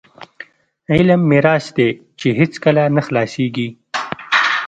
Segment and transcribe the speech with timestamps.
[0.93, 1.89] علم میراث دی
[2.19, 3.69] چې هیڅکله نه خلاصیږي.